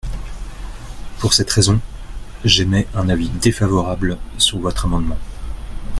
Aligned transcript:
Pour 1.19 1.35
cette 1.35 1.51
raison, 1.51 1.79
j’émets 2.43 2.87
un 2.95 3.07
avis 3.07 3.29
défavorable 3.29 4.17
sur 4.39 4.57
votre 4.57 4.85
amendement. 4.85 5.19